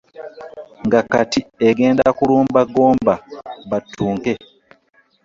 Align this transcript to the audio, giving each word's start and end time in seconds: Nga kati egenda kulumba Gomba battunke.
Nga 0.85 0.99
kati 1.11 1.39
egenda 1.67 2.07
kulumba 2.17 2.61
Gomba 2.73 3.13
battunke. 3.69 4.33